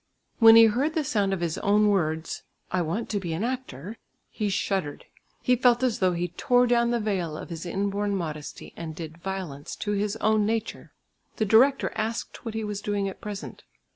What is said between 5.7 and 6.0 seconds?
as